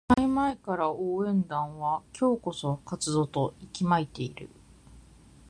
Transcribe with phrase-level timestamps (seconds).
[0.17, 4.49] 試合前から応援団は今日こそは勝つぞと息巻いている